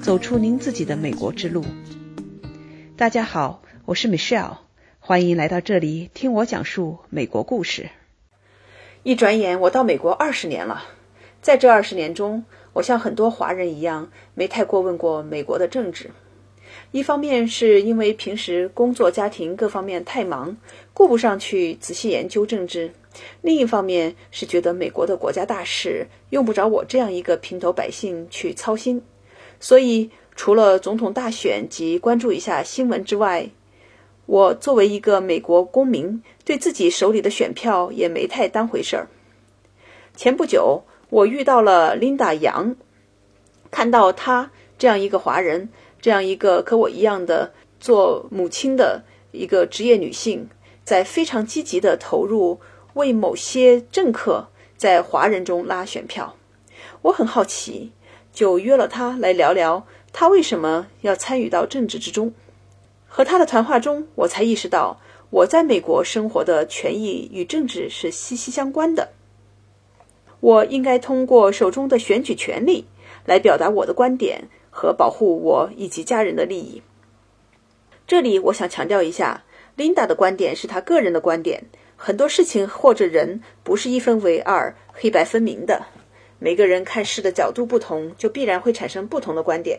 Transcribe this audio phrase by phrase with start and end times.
[0.00, 1.64] 走出您自己的美国之路。
[2.96, 4.58] 大家好，我是 Michelle，
[4.98, 7.90] 欢迎来到这里听我讲述美国故事。
[9.02, 10.84] 一转眼，我到美国二十年了。
[11.40, 16.10] 在这二十年中，我像很多华人一样，没太过问过美国的政治。
[16.92, 20.56] 一方面是因为平时工作、家庭各方面太忙，
[20.92, 22.90] 顾不上去仔细研究政治；
[23.42, 29.02] 另一方面是觉得美国的国家大事用不着我这样一个平头百姓去操心。
[29.60, 33.50] 所以，除了总统大选及关注一下新闻之外，
[34.26, 39.08] 我作为一个美国公民，对自己手里的选票也没太当回事儿。
[40.16, 42.74] 前不久，我遇到了琳达·杨，
[43.70, 45.68] 看到她这样一个华人，
[46.00, 50.48] 这样一个和我一样的做母亲的一个职业女性，
[50.84, 52.60] 在非常积极的投入
[52.94, 56.36] 为某些政客在华人中拉选票，
[57.02, 57.92] 我很好奇，
[58.32, 62.32] 就约了他来聊聊他为什么要参与到政治之中。
[63.06, 65.00] 和他的谈话中，我才意识到
[65.30, 69.10] 我在美国生活的权益与政治是息息相关的。
[70.40, 72.86] 我应该通过手中的选举权利
[73.26, 76.82] 来表达我的观点和保护我以及家人的利益。
[78.06, 79.44] 这里我想强调一下
[79.76, 81.64] ，Linda 的观点是她个人的观点，
[81.96, 85.86] 很多事情或者人不是一分为二、黑白分明的。
[86.40, 89.78] 每个人看事的角度不同，就必然会产生不同的观点。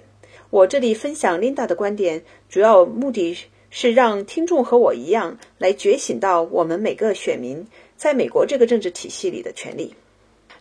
[0.51, 3.37] 我这里分享 Linda 的观点，主要目的
[3.69, 7.65] 是让听众和我一样来觉醒到我们每个选民
[7.97, 9.95] 在美国这个政治体系里的权利。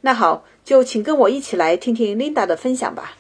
[0.01, 3.17] 那好，就请跟我一起来听听 Linda 的分享吧。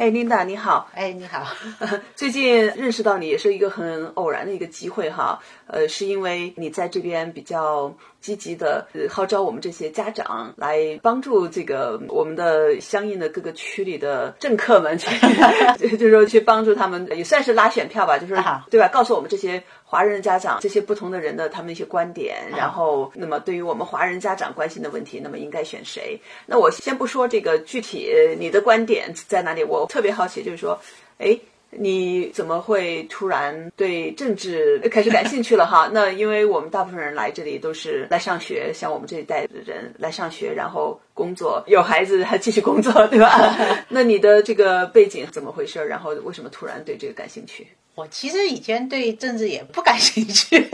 [0.00, 0.88] 哎，Linda，你好。
[0.94, 1.46] 哎，你好。
[2.16, 5.38] 最近认识到你也是一个很偶然的一个机会哈。
[5.66, 15.14] 呃，是因为你在这边比较积极的号召我们这些家长来帮助这个我们的相应的各个区里的政客们去，
[15.76, 18.34] 就是说去帮助他们，也算是拉选票吧，就是
[18.70, 18.88] 对吧？
[18.88, 19.62] 告诉我们这些。
[19.90, 26.16] 华人家长这些不同的人的他们一些观点，然后那么对于我们华人家长关心的问题，那么应该选谁？
[26.46, 28.08] 那我先不说这个具体
[28.38, 30.80] 你的观点在哪里，我特别好奇，就是说，
[31.18, 31.36] 哎。
[31.72, 35.88] 你怎么会突然对政治开始感兴趣了哈？
[35.94, 43.54] 那因为我们大部分人来这里都是来上学，像我们这一代的人来上学，然后工作，有孩子还继续工作， 对吧？
[43.90, 45.84] 那你的这个背景怎么回事？
[45.84, 47.68] 然后为什么突然对这个感兴趣？
[47.94, 50.70] 我其实以前对政治也不感兴趣，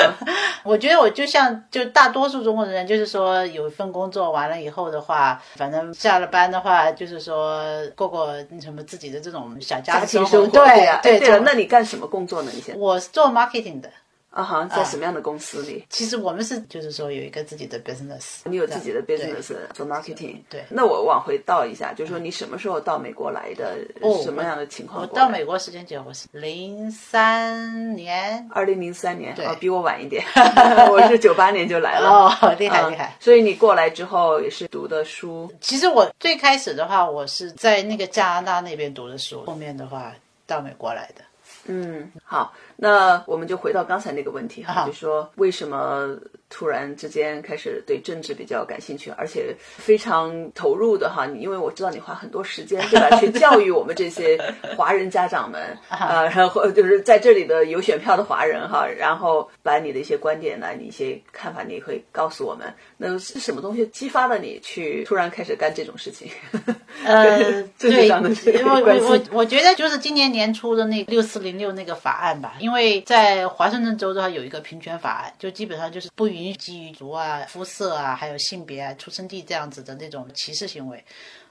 [0.64, 7.64] 我觉得我就像就大多数中国人，就是说有一份工作完了以后的话，反正下了班的话，就是说
[7.96, 10.46] 过过什么自己的这种小家庭生活。
[10.48, 12.50] 对对对，那你干什么工作呢？
[12.54, 13.88] 你现在我是做 marketing 的。
[14.30, 15.84] 啊哈，在什么样的公司里？
[15.88, 18.40] 其实我们是，就是说有一个自己的 business。
[18.44, 20.36] 你有自己的 business 做 marketing。
[20.50, 20.62] 对。
[20.68, 23.78] 那我往回倒一下，就是说你什么时候到美国来的？
[24.02, 24.20] 哦。
[24.22, 25.00] 什么样的情况？
[25.00, 28.46] 我到美国时间久，我是零三年。
[28.52, 30.22] 二零零三年，哦，比我晚一点。
[30.92, 32.08] 我是九八年就来了。
[32.10, 33.16] 哦，厉害厉害。
[33.18, 35.50] 所以你过来之后也是读的书。
[35.60, 40.12] 其实我最开始的话，我是在那个加拿大那边读的书，后面的话
[40.46, 41.22] 到美国来的。
[41.70, 46.14] 嗯，好，那我们就回到刚才那个问题哈，就说为什么
[46.50, 51.26] 突然之间开始对政治比较感兴趣，而且非常投入的哈？
[51.26, 54.38] 你因为我知道你花很多时间 对吧，去教育我们这些
[54.76, 66.30] 华人家长们 啊，然后就是在这里的有选票的华人哈，然后把你的一些观点呢，你一些看法，你会告诉我们，那是什么东西激发了你去突然开始干这种事情？
[67.04, 71.48] 呃，对，我我我我觉得就是今年年初的那六四零。
[71.58, 81.04] 六那个法案吧，因为在华盛顿州的话有一个平权法案，就基本上就是不允许基于族啊、肤色啊、还有性别啊、出生地这样子的那种歧视行为。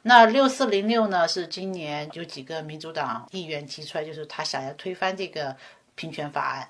[0.03, 5.55] 那六四零六呢，是今年有几个民主党议员提出来，就是他想要推翻这个
[5.95, 6.67] 平权法案。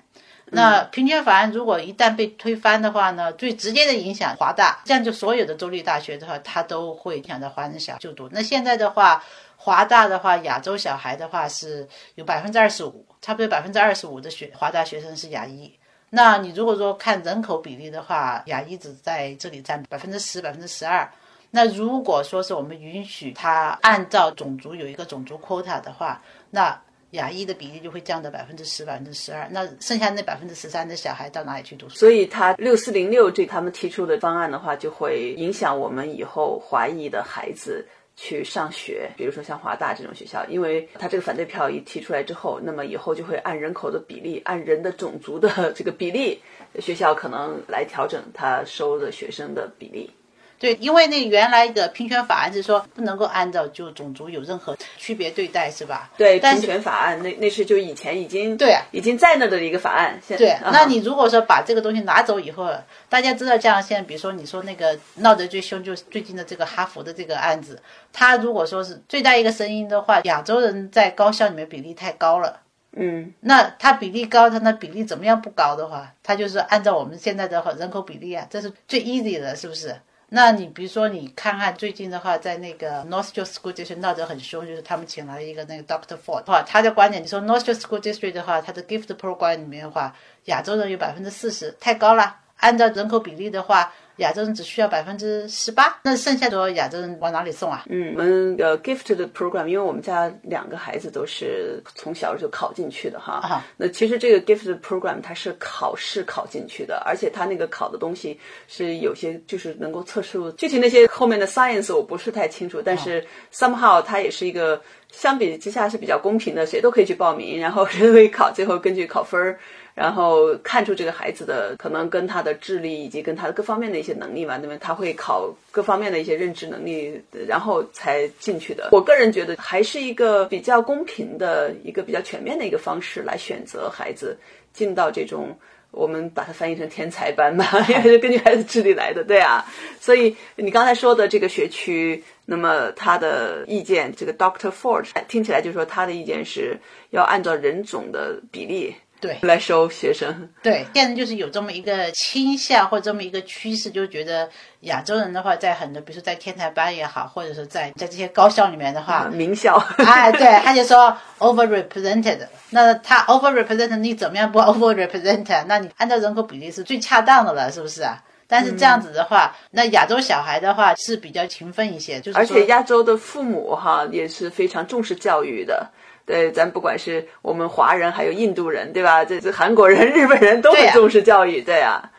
[0.50, 8.28] 那平权法案如果一旦被推翻的话呢，最直接的影响华大，这样就所有的州立大学的话，它都会影响到华人想就读。
[8.32, 9.22] 那现在的话。
[9.60, 15.70] 华大的话，亚洲小孩的话是有百分之二十五，差不多百分之二十五的学华大学生是亚裔。
[16.10, 21.06] 那你如果说看人口比例的话，亚裔只在这里占百分之十、百分之十二。
[21.50, 26.80] 那如果说是我们允许他按照种族有一个种族 quota 的话，那
[27.10, 29.48] 亚裔的比例就会降到百分之十、百分之十二。
[29.50, 31.96] 那剩下那百分之十三的小孩到哪里去读书？
[31.96, 37.86] 所以他六四零六这他们提出的方案的话，就会影响我们以后华裔的孩子。
[38.20, 46.42] 去上学，比如说像华大这种学校，因为他这个反对票一提出来之后，那么以后就会按人口的比例，按人的种族的 这个比例，
[46.80, 50.10] 学校可能来调整他收的学生的比例。
[50.58, 56.10] 对，因为那原来的平权法案是说不能够按照就种族有任何区别对待，是吧？
[56.16, 60.18] 对，平权法案那那是就以前已经对啊，已经在那的一个法案。
[60.26, 62.68] 现对，那你如果说把这个东西拿走以后，
[63.08, 67.80] 大家知道，这样现在比如说你说那个闹得最凶就是最近的这个哈佛的这个案子，
[68.12, 72.60] 他如果说是最大一个声音的话，亚洲人在高校里面比例太高了。
[72.96, 79.94] 嗯，那他比例高，他那比例怎么样不高的话，他就是按照我们现在的人口比例啊，这是最 easy 的，是不是？
[80.30, 90.14] 那你比如说，你看看最近的话，在那个 north School District 闹得很凶，就是他们请来了一个那个 Doctor Ford，话他的观点，你说 north School District 的话，他的 Gift Program 里面的话，
[90.44, 92.36] 亚洲人有百分之四十，太高了。
[92.58, 93.92] 按照人口比例的话。
[94.18, 97.84] 亚洲人只需要百分之十八，那剩下的亚洲人往哪里送啊？
[97.88, 103.62] 嗯，我们呃 gift 的 program，因为我们家两个孩子都是从小就考进去的哈。
[103.76, 114.82] 那其实这个 gift 的 program 它是考试考进去的，而且它那个考的东西是有些就是能够测试具体那些后面的 science 我不是太清楚，但是 somehow 它也是一个
[115.12, 119.60] 相比之下是比较公平的，谁都可以去报名，然后 谁都可以考，最后根据考分儿。
[119.98, 128.90] 然后看出这个孩子的可能跟他的智力以及跟他的各方面的一些能力嘛，那么他会考各方面的一些认知能力，然后才进去的。
[128.92, 134.38] 我个人觉得还是一个比较公平的一个比较全面的一个方式来选择孩子
[134.72, 135.58] 进到这种
[135.90, 139.66] 我们把它翻译成天才班嘛， 因为是根据孩子智力来的，对啊。
[139.98, 146.78] 所以你刚才说的这个学区，那么他的意见，这个 Doctor Ford 听起来就是说他的意见是
[147.10, 148.94] 要按照人种的比例。
[149.20, 150.48] 对，来收学生。
[150.62, 154.48] 对，现在就是有这么一个倾向或这么一个趋势，就觉得
[154.82, 162.46] 亚洲人的话，在很多，比如说在天才班也好，或者是在在这些高校里面的话，名校， 哎，对，他就说 overrepresented。
[162.70, 165.64] 那他 overrepresented，你怎么样不 overrepresented？
[165.66, 168.22] 那你按照人口比例是最恰当的了，是不是啊？
[168.46, 175.90] 但是这样子的话，那亚洲小孩的话是比较勤奋一些，就是而且亚洲的父母哈也是非常重视教育的。
[176.28, 179.24] 对，咱不管是我们华人，还有印度人，对吧？
[179.24, 182.12] 这这韩国人、 日本人都很重视教育，对啊。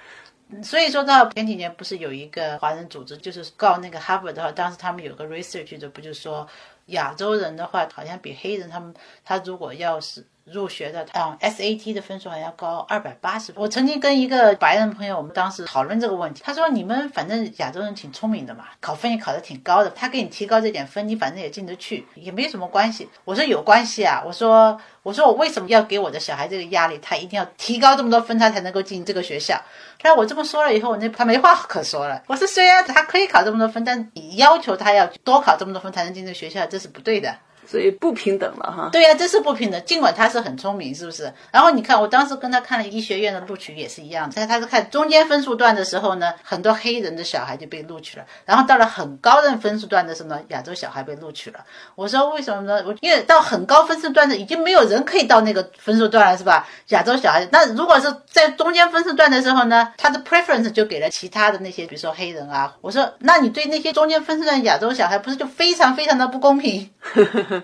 [0.64, 6.48] 所以说呢前几年，不是有一个华人组织，就是告那个哈佛的话，当时他们有个 research 的，不就说
[6.88, 10.26] 亚洲人的话，好像比黑人他们，他如果要是。
[10.52, 13.54] 入学的，嗯，SAT 的分数还要高二百八十。
[13.56, 26.98] 我曾经跟一个白人朋友，我们当时讨论这个问题，他说：“你们反正亚洲人挺聪明的嘛，考分也考得挺高的，他给你提高这点分，你反正也进得去，也没什么关系。”我说：“有关系啊！”我说：“我说我为什么要给我的小孩这个压力？
[27.02, 29.62] 他一定要提高这么多分，他才能够进这个学校。”
[30.02, 37.36] 他说：“我这么说了以后，那他没话可说了。”我说：“虽然他可以考这么多分，但你要求他要多考这么多分才能进这个学校，这是不对的。”
[37.70, 38.90] 所以不平等了哈。
[38.92, 39.80] 对呀，这是不平等。
[39.86, 41.32] 尽管他是很聪明，是不是？
[41.52, 44.28] 然后你看，我当时跟他看了医学院的录取也是一样。
[44.32, 48.26] 在他是看中间分数段的时候呢，很多黑人的小孩就被录取了。
[48.46, 51.60] 然后到了很高的分数段的时候呢，亚洲小孩被录取了。
[51.94, 52.84] 我说为什么呢？
[52.88, 56.68] 我因为到很高分数段的已经没有人可以到那个分数段了，是吧？
[56.88, 57.48] 亚洲小孩。
[57.52, 62.74] 那如果是在中间分数段的时候呢，他的 preference 就给了其他的那些，比如说黑人啊。
[62.82, 66.90] 我说，那你对那些中间分数段亚洲小孩不是就非常非常的不公平？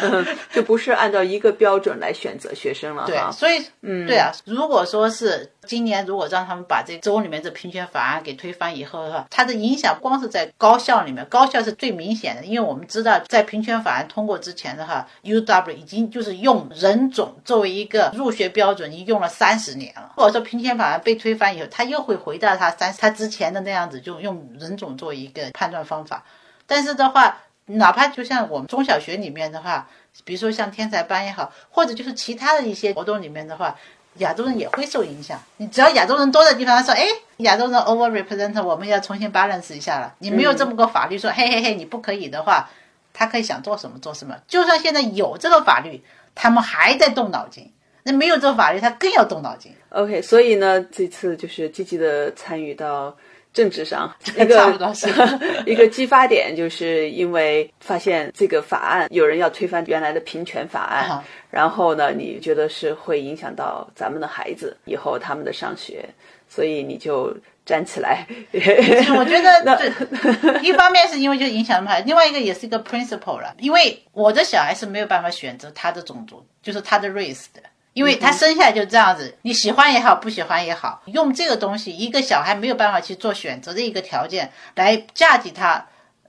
[0.52, 20.12] 就不是按照一个标准来选择学生了，对，所以，嗯，对啊，如果说是今年如果让他们把这州里面这平权法案给推翻以后的话，它的影响光是在高校里面，高校是最明显的，因为我们知道在平权法案通过之前的话，UW 已经就是用人种作为一个入学标准，已经用了三十年了。
[20.16, 26.24] 如果说平权法案被推翻以后，他又会回到他三他之前的那样子，就用人种作为一个判断方法，
[26.66, 27.36] 但是的话。
[27.76, 29.88] 哪怕就像我们中小学里面的话，
[30.24, 33.76] 比如说像天才班也好，或者就是其他的一些活动里面的话，
[34.16, 35.40] 亚洲人也会受影响。
[35.58, 37.06] 你只要亚洲人多的地方，说哎，
[37.38, 40.14] 亚洲人 over represent，我们要重新 balance 一下了。
[40.18, 42.68] 你没有这么个法律说，嘿嘿嘿，你不可以的话，
[43.12, 44.36] 他可以想做什么做什么。
[44.48, 46.02] 就算现在有这个法律，
[46.34, 47.72] 他们还在动脑筋。
[48.02, 49.72] 那没有这个法律，他更要动脑筋。
[49.90, 53.16] OK，所以呢，这次就是积极的参与到。
[53.52, 54.78] 政治上 一个
[55.66, 66.08] 一个激发点，就是因为发现这个法案有人要推翻原来的平权法案，然后呢，你觉得是会影响到咱们的孩子以后他们的上学，
[66.48, 68.26] 所以你就站起来。
[68.52, 69.92] 我觉得，
[70.62, 77.60] 一方面是因为就影响他们，另外一个也是一个 principle 了，因为我的小孩是没有办法选择他的种族，就是他的 race 的。
[77.92, 85.84] 因为他生下来就这样子，你喜欢也好，不喜欢也好，用这个东西，一个小孩没有办法去做选择的一个条件来嫁给他，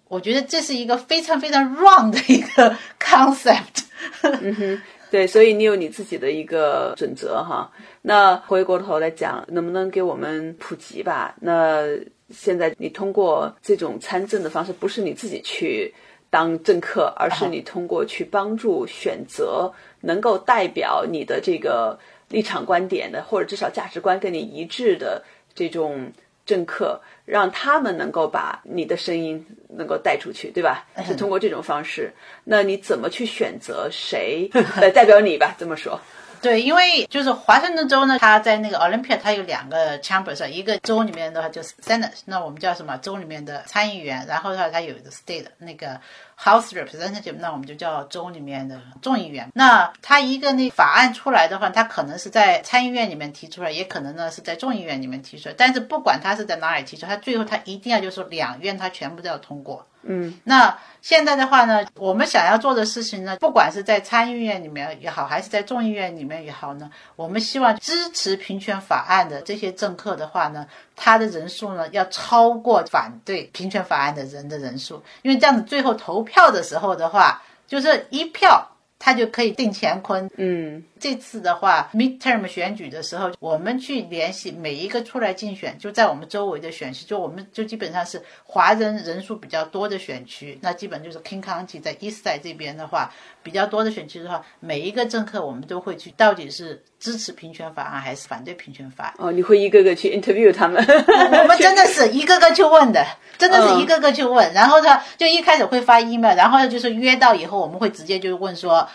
[0.07, 3.83] 我觉得这是一个非常非常 wrong 的一个 concept。
[4.23, 7.71] 嗯哼，对，所以你有你自己的一个准则哈。
[8.01, 11.35] 那回过头来讲，能不能给我们普及吧？
[11.39, 11.83] 那
[12.31, 15.93] 现在你通过这种参政的方式，不是你自己去
[16.31, 21.97] 当政客，而是你通过去帮助选择能够代表你的这个
[22.29, 25.23] 立场观点的，或者至少价值观跟你一致的
[25.55, 26.11] 这种。
[26.43, 30.85] 政客让他们能够把你的声音能够带出去，对吧？
[31.05, 32.11] 是通过这种方式。
[32.43, 34.49] 那你怎么去选择谁
[34.81, 35.55] 来代表你吧？
[35.57, 36.01] 这么说。
[36.41, 42.97] 对，因为就是华盛顿州呢，它在那个 Olympia，它有两个 chambers，一个州里面的话就是 Senate，那我们叫什么？
[42.97, 44.25] 州里面的参议员。
[44.27, 46.01] 然后的话，它有一个 state 那个
[46.43, 49.51] House Representative，那我们就叫州里面的众议员。
[49.53, 55.55] 那他一个那法案出来的话，他可能是在参议院里面提出来，也可能呢是在众议院里面提出来。
[55.57, 59.85] 但是不管他是在哪里提出，他最后他一定要就是两院他全部都要通过。
[60.03, 70.65] 嗯，那现在的话呢，我们想要做的事情呢，不管是在参议院里面也好，还是在众议院里面也好呢，我们希望支持平权法案的这些政客的话呢，
[71.03, 78.67] 他的人数呢要超过反对平权法案的人的人数，因为这样子最后投票的时候的话，就是一票。
[79.03, 80.29] 他就可以定乾坤。
[80.37, 99.13] 嗯，这次的话，midterm 选举的时候，我们去联系每一个出来竞选，就在我们周围的选区，就我们就基本上是华人人数比较多的选区，那基本就是 King County 在 East Side 这边的话，比较多的选区的话，每一个政客我们都会去，到底是支持平权法案还是反对平权法案？
[99.17, 100.85] 哦，你会一个个去 interview 他们？
[100.85, 103.03] 我们真的是一个个去问的，
[103.39, 108.87] 真的是一个个去问，然后呢，就一开始会发 email，然后呢就是约到以后，我们会直接就问说。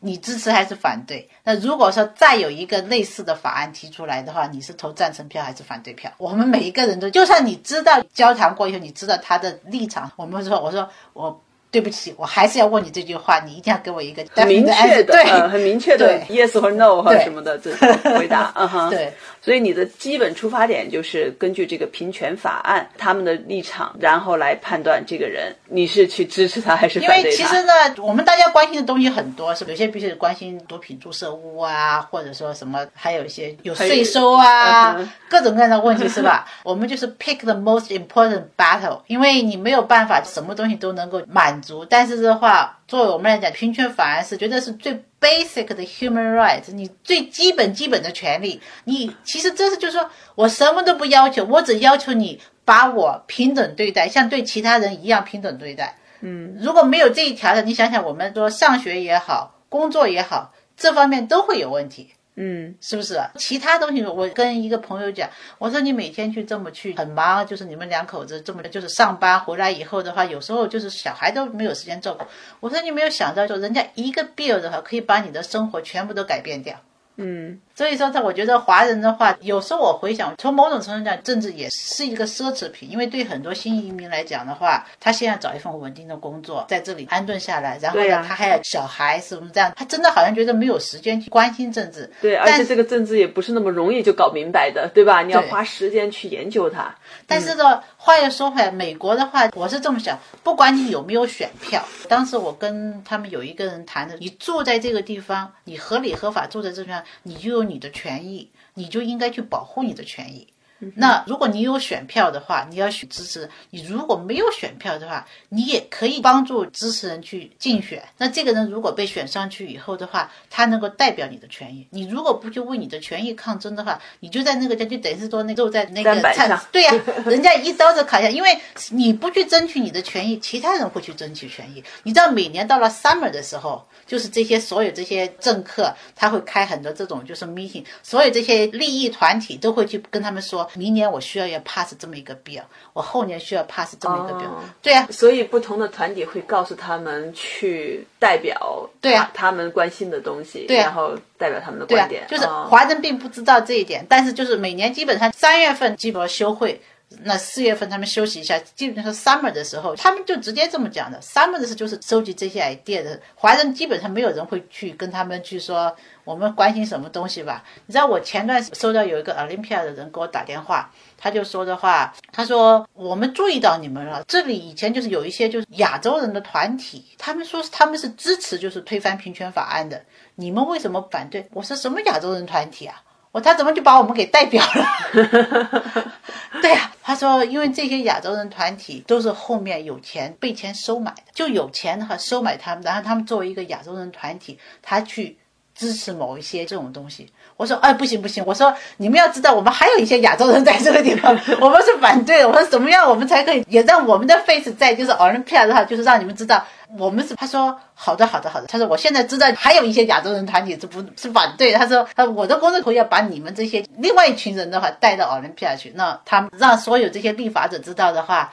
[0.00, 1.28] 你支持还是反对？
[1.44, 6.12] 那如果说再有一个类似的法案提出来的话，你是投赞成票还是反对票？
[6.18, 11.40] 我们每一个人都，就算你知道交谈过以后，你知道他的立场，我们说，我说我。
[11.70, 18.50] 对不起，我还是要问你这句话，你一定要给我一个很明确的、对，很明确的 yes 或 no 或什么的这种 回答。
[18.54, 19.12] 嗯哼，对。
[19.40, 27.18] 所以你的基本出发点就是根据这个平权法案他们的立场，然后来判断这个人你是去支持他还是反对他。
[27.18, 34.98] 因为其实呢，我们大家关心的东西很多，是有些必须关心毒品注射物啊，或者说什么，还有一些有税收啊，
[35.30, 36.46] 各种各样的问题，是吧？
[36.64, 41.57] 我们就是 pick the most important battle，因为你没有办法什么东西都能够满。
[41.60, 48.60] 足，但是的话，作为我们来讲，平权法案是觉得是最 basic 的 human rights，你最基本基本的权利。
[48.84, 55.96] 你其实这是就是说我什么都不要求，我只要求你把我平等对待，像对其他人一样平等对待。
[56.20, 62.14] 嗯，如果没有这一条的，你想想，我们说上学也好，工作也好，这方面都会有问题。
[62.40, 63.20] 嗯，是不是？
[63.34, 65.28] 其他东西，我跟一个朋友讲，
[65.58, 72.24] 我说你每天去这么去很忙，就是你们两口子这么就是上班回来以后的话，有时候就是小孩都没有时间照顾。
[72.60, 76.80] 我说你没有想到，就人家一个 bill 的话，可以把你的生活全部都改变掉。
[77.16, 89.72] 嗯，所以说，他我觉得华人的话，有时候我回想，从某种程度讲，政治也是一个奢侈品，因为对很多新移民来讲的话，他现在找一份稳定的工作，在这里安顿下来，然后呢，他还有小孩，是不是这样？
[89.76, 92.10] 他真的好像觉得没有时间去关心政治。
[92.20, 95.22] 对，而且这个政治也不是那么容易就搞明白的，对吧？
[95.22, 96.92] 你要花时间去研究它。
[97.28, 107.00] 但是呢，话又说回来，美国的话，我是这么想，不管你有没有选票，当时我跟他们有一个人谈的，你住在这个地方，你合理合法住在这地方。
[107.22, 110.48] 你就有你的权益，你就应该去保护你的权益。
[110.94, 118.00] 那如果你有选票的话，你要选支持；你如果没有选票的话，你也可以帮助支持人去竞选。
[118.16, 121.84] 那这个人如果被选上去以后的话，他能够代表你的权益。
[121.90, 126.60] 你如果不去为你的权益抗争的话，你就在那个家就等于是说那就在那个上。
[126.70, 126.94] 对呀，
[127.26, 128.56] 人家一刀子砍下，因为
[128.90, 131.82] 你不去争取你的权益，其他人会去争取权益。
[132.04, 140.67] 你知道每年到了 summer 的时候，就是这些所有这些政客他会开很多这种就是 meeting，所有这些利益团体都会去跟他们说。
[140.74, 144.50] 明年我需要要 pass 这么一个 bill，我后年需要 pass 这么一个 bill，
[144.82, 156.80] 对呀，所以不同的团体会告诉他们去代表，对呀，他们关心的东西，对，然后代表他们的观点，就是华人并不知道这一点，但是就是每年基本上三月份基本上休会。
[157.22, 161.18] 那四月份他们休息一下，基本上 summer 的时候，他们就直接这么讲的。
[161.22, 167.64] summer 的时候就是收集这些 idea 的，华人基本上没有人会去跟他们去说我们关心什么东西吧。
[167.86, 181.48] 你知道我前段收到有一个 Olympia 的人给我打电话，他就说的话，他说我们注意到你们了，这里以前就是有一些就是亚洲人的团体，他们说他们是支持就是推翻平权法案的，你们为什么反对？
[181.54, 183.02] 我说什么亚洲人团体啊？
[183.30, 186.12] 我他怎么就把我们给代表了？
[186.62, 195.36] 对呀，他说，因为这些亚洲人团体都是后面有钱被钱收买的，就有钱的话收买他们，然后他们作为一个亚洲人团体，他去
[195.78, 197.30] 支持某一些这种东西。
[197.56, 202.48] 我说，哎，不行不行，我说你们要知道，我们还有一些亚洲人在这个地方， 我们是反对的。
[202.48, 206.64] 我说怎么样，我们才可以也让我们的 face 在，就是 Olympia 的话，就是让你们知道
[206.98, 207.36] 我们是。
[207.36, 211.72] 他说好的好的好的，他说我现在知道还有一些亚洲人团体是不是反对。
[211.72, 218.52] 他说，他我的工作头要把你们这些另外一群人的话带到 Olympia 去，那他让所有这些立法者知道的话。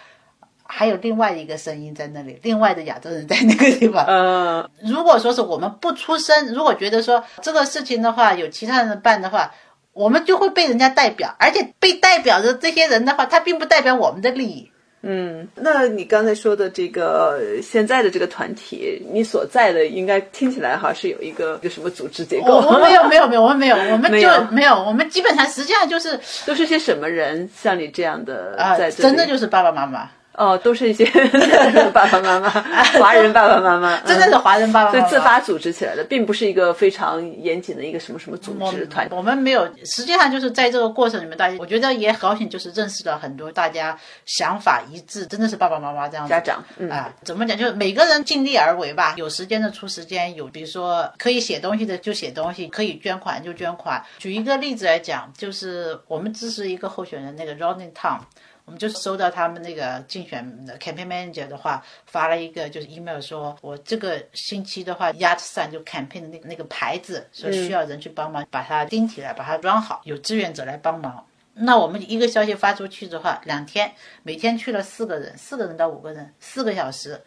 [0.77, 4.03] 还有另外一个声音在那里，另外的亚洲人在那个地方。
[4.09, 9.49] 嗯，如果说是我们不出声，如果觉得说这个事情的话有其他人办的话，
[9.93, 14.69] 我们就会被人家代表，而且被代表的这些人的话，他并不代表我们的利益。
[15.03, 22.57] 嗯，那你刚才说的这个现在的这个团体，你所在的应该听起来哈是有一个一个什么组织结构？
[22.57, 27.49] 我们没有没有没有，我们没有，我们就没有，我们基本上实际上就是都是些什么人？
[27.55, 30.09] 像你这样的啊，真的就是爸爸妈妈。
[30.37, 31.05] 哦，都是一些
[31.93, 32.49] 爸爸妈妈，
[32.99, 39.07] 华人爸爸妈妈， 真的是华人爸爸，所以自发组织起来的，并不是一个非常严谨的一个什么什么组织团。
[39.11, 47.57] 我们没有，实际上就是在这个过程里面，大家我觉得也高兴，就是认识了很多大家想法一致，真的是爸爸妈妈这样家长啊，怎么讲？
[47.57, 54.03] 就是每个人尽力而为吧，有时间的出时间，有比如说可以写东西的就写东西，可以捐款就捐款。
[54.17, 58.19] 举一个例子来讲，就是我们支持一个候选人，那个 Ronnie Tom。
[58.65, 71.25] 我们就是收到他们那个竞选的 campaign manager 的话，发了一个就是 email 说，我这个星期的话，yard sign 就 campaign 的那个那个牌子，说需要人去帮忙把它钉起来，把它装好，有志愿者来帮忙。
[71.53, 73.93] 那我们一个消息发出去的话，两天，
[74.23, 77.21] 每天去了四个人，四个人到五个人，四个小时。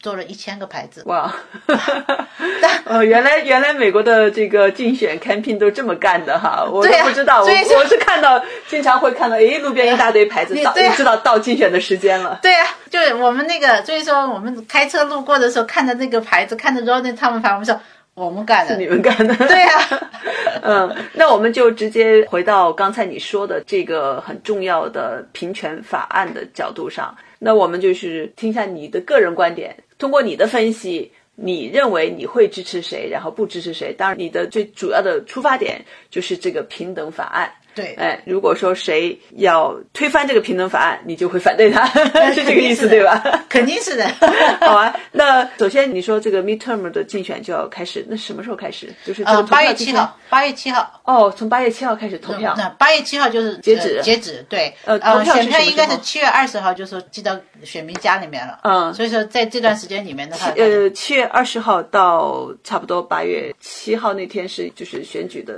[0.00, 1.32] 做了一千个牌子哇！
[2.84, 7.42] 哦，原来原来美国的这个竞选 campaign 都这么干的哈，我都不知道。
[7.42, 12.38] 我我是看到经常会看到，诶，路边一大堆牌子，到知道到竞选的时间了。
[12.42, 17.80] 对呀，就是我们那个，所以说我们开车路过的时候，看着那个牌子，看着 Ronnie 他们牌，我们说
[18.14, 19.34] 我们干的，是你们干的。
[19.48, 20.00] 对呀，
[20.62, 29.76] 嗯，那我们就直接回到刚才你说的这个很重要的平权法案的角度上，那我们就是听一下你的个人观点。
[29.98, 33.92] 通过你的分析，你认为你会支持谁，然后不支持谁？
[33.92, 37.50] 当然，你的最主要的出发点就是这个平等法案。
[37.76, 41.86] 对，哎，如果说谁要推翻这个平等法案，你就会反对他，
[42.32, 43.44] 是这个意思对吧？
[43.50, 44.08] 肯定是的。
[44.66, 48.90] 好啊，那首先你说这个 midterm 的竞选就要开始，那什么时候开始？
[49.04, 50.90] 就是呃八月七号，八月七号。
[51.04, 52.54] 哦，从八月七号开始投票。
[52.56, 54.42] 那八月七号就是截止，截止。
[54.48, 58.58] 对，呃，投票选票应该是七月二十号，就是寄到选民家里面了。
[58.62, 65.54] 嗯，所以说在这段时间里面的话，呃，七月二十号到差不多八月七号那天是就是选举的。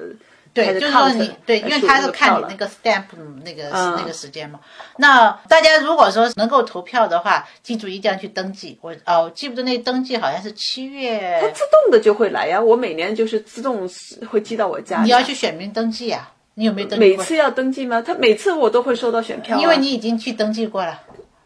[0.64, 3.04] 对，就是说你对，因为他是看你那个 stamp
[3.44, 4.58] 那个那个时间嘛。
[4.96, 8.78] 那大家如果说能够投票的话，记住一定要去登记。
[8.80, 11.38] 我哦，记不得那登记好像是七月。
[11.40, 13.88] 它自动的就会来呀，我每年就是自动
[14.30, 15.02] 会寄到我家。
[15.02, 16.28] 你要去选民登记呀？
[16.54, 17.06] 你有没有登记？
[17.06, 18.02] 每次要登记吗？
[18.02, 19.58] 他每次我都会收到选票。
[19.58, 21.00] 因为你已经去登记过了。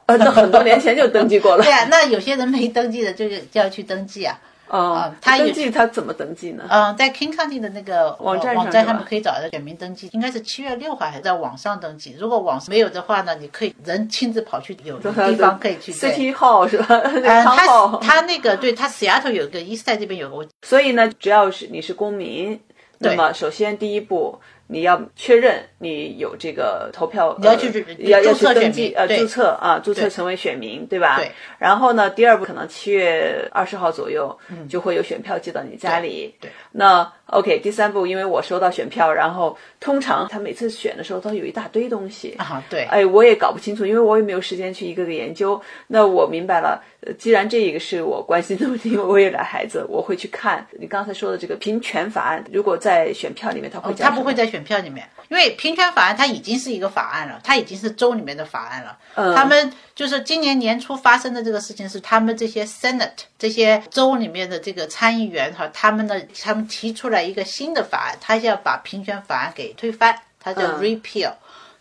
[0.06, 1.62] 呃，那很多年前就登记过了。
[1.64, 4.38] 对啊，那有些人没登记的，就是就要去登记啊。
[4.68, 6.64] 哦，他登记他怎么登记呢？
[6.70, 12.16] 嗯，在 King County 的那个网站上，网站上面可以找到选民登记，应该是七月六号还是在网上登记。
[12.18, 15.92] 如果网上没有的话呢，你可以人亲自跑去有地方可以去。
[15.92, 16.86] City Hall 是吧？
[16.88, 22.58] 嗯，他他那个对他 Seattle 有个 East Side 这边有个，所以呢，只要是你是公民，
[22.98, 24.40] 那么首先第一步。
[24.66, 31.16] 你要确认你有这个投票，你要去要要去登记呃注册啊注册成为选民对吧？
[31.16, 31.30] 对。
[31.58, 36.34] 然后呢，第二步可能七月二十号左右就会有选票寄到你家里。
[36.40, 36.50] 对。
[36.70, 42.62] 那 OK，第三步，因为我收到选票，然后通常他每次选的时候都有一大堆东西啊。
[42.70, 42.84] 对。
[42.90, 45.60] 哎，我也搞不清楚，因为我也没有时间去一个个研究。
[45.86, 46.82] 那我明白了，
[47.18, 52.42] 既然这一个是我关心的问题，因为我有俩孩子，我会去看你刚才说的这个平权法案。
[52.52, 54.62] 如果在选票里面，他会他不会在选。
[54.62, 58.96] 票里面，因为平权法案它已经是一个法案了，它已经是州里面的法案了。
[59.16, 71.34] 嗯，他们就是今年年初发生的这个事情，是他们这些 Senate 这些州里面的这个参议员哈，他们的他们提出来一个新的法案，他要把平权法案给推翻，他叫 repeal。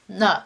[0.06, 0.46] 那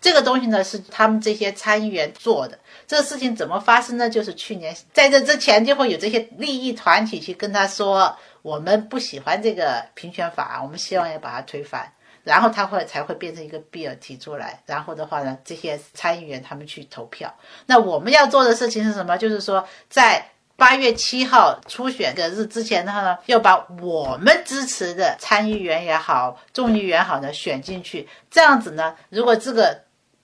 [0.00, 2.58] 这个东西呢，是他们这些参议员做的。
[2.86, 4.08] 这个事情怎么发生呢？
[4.08, 8.16] 就是去年在这之前，就会有这些利益团体去跟他说。
[8.42, 11.92] 我们不喜欢这个平权法案，我们希望要把它推翻，
[12.24, 17.34] 然后他会才会变成一个 bill 提出来，然后的话呢，这些参议员他们去投票。
[17.66, 19.16] 那我们要做的事情是什么？
[19.16, 28.08] 就是说，在八月七号初选的日之前的话呢，要把我们支持的参议员也好、众议员好呢选进去。
[28.30, 29.82] 这样子呢，如果这个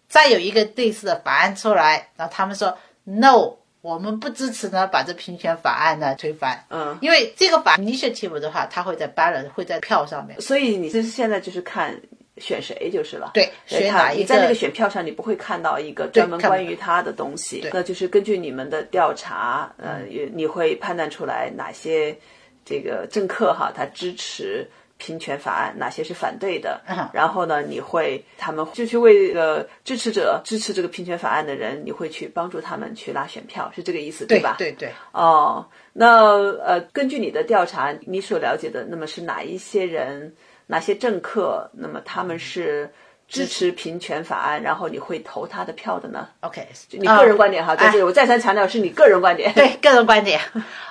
[0.09, 3.57] 再有一个类似的法案出来，然后他们说 no。
[3.87, 6.61] 我们不支持呢把这平权法案呢推翻。
[6.71, 10.41] 嗯，因为这个法 initiative 的话，它会在 ballot 会在票上面。
[10.41, 11.95] 所以你这是现在就是看
[12.39, 13.31] 选谁就是了。
[13.33, 14.21] 对，选哪一个？
[14.23, 17.65] 你在那个选票上，你不会看到一个专门关于他的东西。
[17.73, 20.01] 那就是根据你们的调查，呃，
[20.35, 22.17] 你会判断出来哪些
[22.65, 24.69] 这个政客哈，他支持。
[24.99, 26.81] 平权法案哪些是反对的？
[27.13, 34.57] 然后呢，你会他们就去为了支持者支持这个平权法案的人，你会去帮助他们去拉选票，是这个意思对吧？
[34.59, 34.91] 对对。
[35.13, 36.25] 哦，那
[36.63, 40.35] 呃，根据你的调查，你所了解的，那么是哪一些人，
[40.67, 42.91] 哪些政客，那么他们是
[43.29, 49.53] 支持平权法案，然后你会投他的票的呢？OK，你个人观点哈，在这里我再三强调是你个人观点。
[49.55, 50.41] 对，个人观点。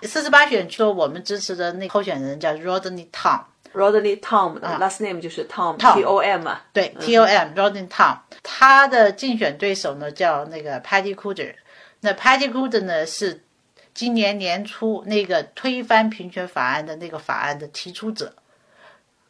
[0.04, 3.40] 四十八选区我们支持的那候选人叫 Rodney Tom。
[3.74, 8.18] Rodney Tom 的 last name 就是 Tom，T O M 啊，对，T O M，Rodney Tom。
[8.44, 11.56] 他的竞选对手呢叫那个 Patty Cooder，
[12.02, 13.44] 那 Patty Cooder 呢是
[13.94, 18.34] 今年年初那个推翻平权法案的那个法案的提出者，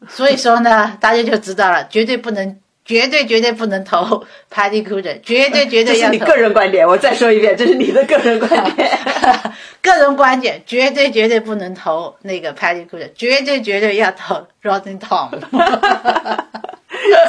[0.08, 2.60] 所以说呢，大家就知道了，绝对不能。
[2.86, 6.12] 绝对绝对不能投 Party Cooder，绝对绝对要投。
[6.12, 8.98] 这是你个人观点，我再说一遍，这是你的个人观点。
[9.82, 15.30] 个人观点，绝对绝对不能投那个 Party Cooder，绝对绝对要投 Rodney Tom。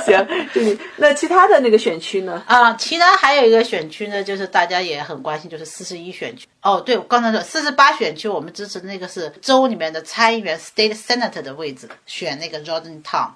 [0.06, 2.42] 行，就你那其他的那个选区呢？
[2.48, 6.48] 啊，其他还有一个选区呢，就是大家也很关心，就是四十一选区。
[6.62, 13.30] 哦，对，我刚才说四十八选区，我们支持的那个是州里面的参议员 State Senator 的位置，选那个 Rodney Tom。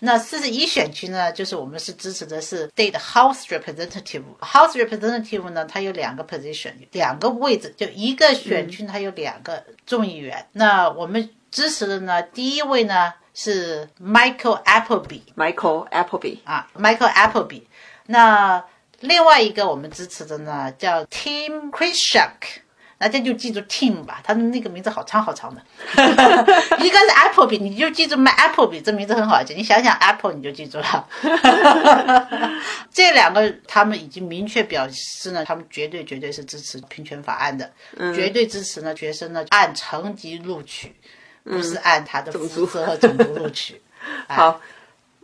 [0.00, 4.22] 那四十一选区呢，就是我们是支持的是 State House Representative。
[4.40, 10.46] House Representative 呢，它有两个 position，两个位置，就一个选区它有两个众议员。
[10.52, 15.22] 那我们支持的呢，第一位呢是 Michael Appleby。
[15.36, 17.62] Michael Appleby 啊，Michael Appleby。
[18.06, 18.64] 那
[19.00, 22.60] 另外一个我们支持的呢叫 Tim c h r i s h a k
[22.98, 25.62] 大家就记住 Tim 吧，他的那个名字好长好长的。
[26.82, 29.54] 一个是 Apple 笔，你就记住 My Apple 笔，这名字很好记。
[29.54, 31.08] 你想想 Apple，你就记住了。
[32.92, 37.70] 这两个他们已经明确表示呢，他们绝对绝对是支持平权法案的，
[38.14, 40.92] 绝对支持呢学生呢按成绩录取，
[41.44, 43.80] 不是按他的肤色和种族录取。
[44.26, 44.60] 好，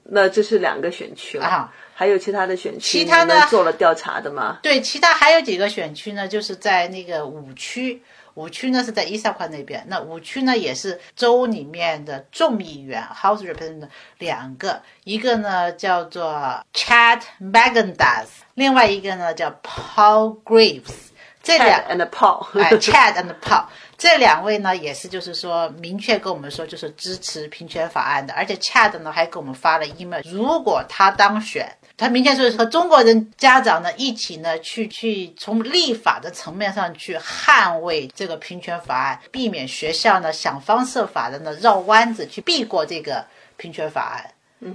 [0.04, 1.72] 那这是两个选区了。
[1.94, 4.58] 还有其他的选区，其他的做了调查的吗？
[4.62, 8.02] 对，其他还有几个选区呢，就是在那个五区，
[8.34, 9.84] 五区呢是在伊萨宽那边。
[9.88, 21.12] 那五区呢也是州里面的众议员 （House Representative） 两个，一个呢叫做 Chad Magendas，另外一个呢叫 Paul Graves。
[21.44, 23.66] 这两 and Paul， 哎，Chad and Paul。
[23.98, 43.24] 这两位呢，也是就是说明确跟我们说，就是支持平权法案的，而且 Chad 呢还给我们发了 email，如果他当选，他明确说和中国人家长呢一起呢去去从立法的层面上去捍卫这个平权法案，避免学校呢想方设法的呢绕弯子去避过这个
[43.56, 44.30] 平权法案。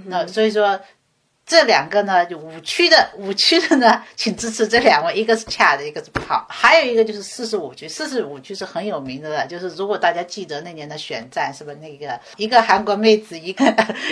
[0.06, 0.80] 那所以说。
[1.50, 7.88] 这两个呢，就五区的五区的呢，请支持这两位，一个是恰的一个是不好还有一个就是四十五区。
[7.88, 13.64] 四十五区是很有名的了，就是如果大家记得那年的选战，是不那个一个韩国妹子，一个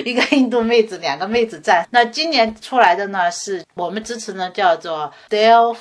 [0.04, 1.86] 一个印度妹子，两个妹子战？
[1.92, 5.76] 那今年出来的呢，是我们支持呢，叫做 Dale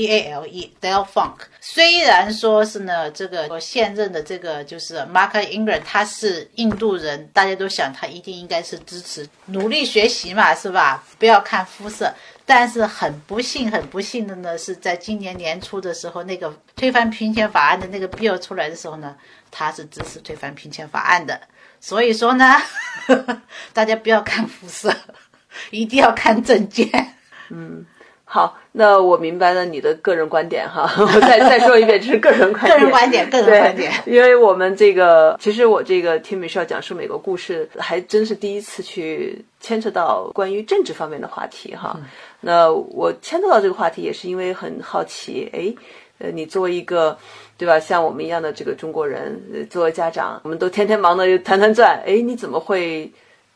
[0.00, 1.34] D A L E Dale Funk。
[1.60, 10.96] 虽然说是呢，这个我现任的这个就是 Mark Ingram，他是印度人，大家都想他一定应该是支持努力学习嘛，是吧？
[10.96, 12.10] 吧，不要看肤色，
[12.46, 19.14] 但是很不幸，很不幸的呢，是在今年年初的时候，那个推翻平权法案的那个 bill 出来的时候呢，
[19.50, 21.38] 他是支持推翻平权法案的。
[21.78, 22.56] 所以说呢，
[23.74, 24.94] 大家不要看肤色，
[25.70, 26.88] 一定要看证件。
[27.50, 27.84] 嗯。
[28.32, 30.88] 好，那我明白了你的个人观点哈。
[31.02, 32.78] 我再再说一遍，这是 个人观点。
[32.78, 33.92] 个人观点，个人观点。
[34.06, 41.98] 因为我们这个，其实我这个听美少讲述美国故事，还真是第一次去牵扯到关于政治方面的话题哈。
[42.40, 45.50] 那我牵扯到这个话题，也是因为很好奇。
[45.52, 45.74] 哎，
[46.20, 47.18] 呃，你作为一个，
[47.58, 47.80] 对吧？
[47.80, 49.36] 像我们一样的这个中国人，
[49.68, 52.00] 作为家长，我们都天天忙的团团转。
[52.06, 53.10] 哎，你怎么会？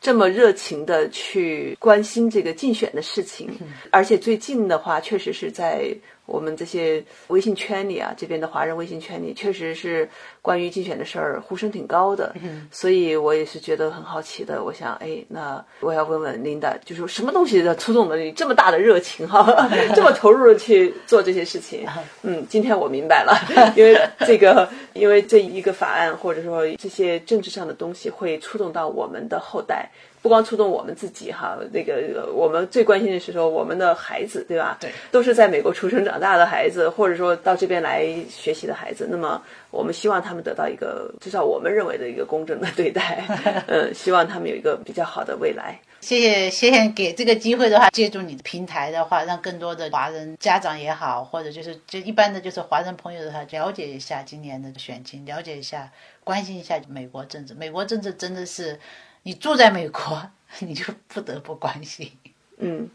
[0.05, 3.49] 这么热情的去关心这个竞选的事情，
[3.89, 5.91] 而且最近的话，确实是在
[6.25, 10.09] 我们这些微信圈里啊，这边的华人微信圈里，确实是
[10.41, 12.35] 关于竞选的事儿呼声挺高的，
[12.71, 14.63] 所以我也是觉得很好奇的。
[14.63, 19.45] 我想，哎，那我要问问琳达，就是什么东西触动了你这么大的热情哈，
[19.95, 21.87] 这么投入的去做这些事情？
[22.23, 23.37] 嗯，今天我明白了，
[23.75, 29.89] 因为这个， 因为这一个法案或者说这些政治上的东西会触动到我们的后代。
[30.25, 34.75] 不光触动我们自己哈，那个我们最关心的是说我们的孩子，对吧？
[34.81, 39.07] 对，都是在美国出生长大的孩子，或者说到这边来学习的孩子。
[39.07, 43.23] 那么我们希望他们得到一个至少我们认为的一个公正的对待，
[43.69, 45.79] 嗯，希望他们有一个比较好的未来。
[46.01, 55.91] 谢谢，谢谢给这个机会的话，借助你的平台的话，让更多的华人家长也好，或者就是就一般的就是华人朋友的话，了解一下今年的选情，了解一下，
[56.23, 57.53] 关心一下美国政治。
[57.53, 58.79] 美国政治真的是。
[59.27, 60.21] 你住在美国，
[60.59, 62.11] 你就不得不关心。
[62.57, 62.87] 嗯，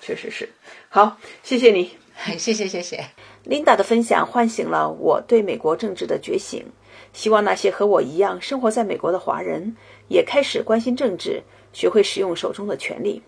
[0.00, 0.48] 确实是。
[0.88, 1.90] 好，谢谢你，
[2.38, 3.04] 谢谢谢谢。
[3.44, 6.64] Linda 的分享唤醒了我对美国政治的觉醒，
[7.12, 9.76] 希望那些和我一样生活在美国的华人
[10.08, 11.42] 也开始关心政治，
[11.74, 13.22] 学会使用手中的权利。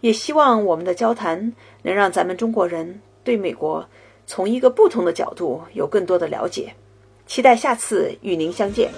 [0.00, 3.86] 也希望我们的交谈能让咱们中国人对美国
[4.26, 6.72] 从一个不同的角度有更多的了解。
[7.26, 8.90] 期待下次与您相见。